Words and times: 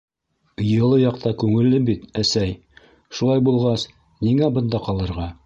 —Йылы 0.75 0.97
яҡта 1.01 1.33
күңелле 1.43 1.81
бит, 1.89 2.07
әсәй, 2.23 2.57
шулай 3.19 3.45
булғас, 3.51 3.87
ниңә 4.31 4.53
бында 4.59 4.83
ҡалырға? 4.89 5.31